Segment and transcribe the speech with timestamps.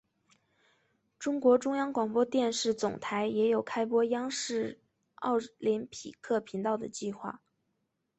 [1.19, 4.79] 中国中央广播电视总台也有开播央视
[5.13, 7.39] 奥林匹克频道的计划。